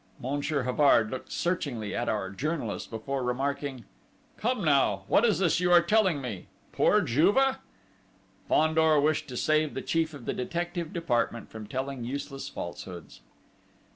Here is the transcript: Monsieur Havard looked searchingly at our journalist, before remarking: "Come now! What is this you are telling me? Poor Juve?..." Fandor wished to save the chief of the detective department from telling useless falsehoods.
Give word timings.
Monsieur 0.19 0.63
Havard 0.63 1.11
looked 1.11 1.31
searchingly 1.31 1.95
at 1.95 2.09
our 2.09 2.31
journalist, 2.31 2.89
before 2.89 3.21
remarking: 3.21 3.85
"Come 4.35 4.63
now! 4.65 5.03
What 5.07 5.23
is 5.23 5.37
this 5.37 5.59
you 5.59 5.71
are 5.71 5.79
telling 5.83 6.19
me? 6.21 6.47
Poor 6.71 7.01
Juve?..." 7.01 7.59
Fandor 8.49 8.99
wished 8.99 9.27
to 9.27 9.37
save 9.37 9.75
the 9.75 9.81
chief 9.83 10.15
of 10.15 10.25
the 10.25 10.33
detective 10.33 10.91
department 10.91 11.51
from 11.51 11.67
telling 11.67 12.03
useless 12.03 12.49
falsehoods. 12.49 13.21